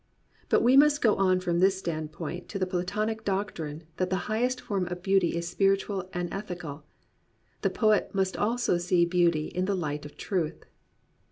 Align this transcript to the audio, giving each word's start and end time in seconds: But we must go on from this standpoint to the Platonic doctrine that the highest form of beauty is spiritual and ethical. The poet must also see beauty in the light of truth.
But 0.49 0.63
we 0.63 0.75
must 0.75 0.99
go 0.99 1.15
on 1.17 1.41
from 1.41 1.59
this 1.59 1.77
standpoint 1.77 2.49
to 2.49 2.57
the 2.57 2.65
Platonic 2.65 3.23
doctrine 3.23 3.83
that 3.97 4.09
the 4.09 4.15
highest 4.25 4.59
form 4.59 4.87
of 4.87 5.03
beauty 5.03 5.35
is 5.37 5.47
spiritual 5.47 6.09
and 6.11 6.27
ethical. 6.33 6.83
The 7.61 7.69
poet 7.69 8.09
must 8.11 8.35
also 8.35 8.79
see 8.79 9.05
beauty 9.05 9.49
in 9.49 9.65
the 9.65 9.75
light 9.75 10.03
of 10.03 10.17
truth. 10.17 10.65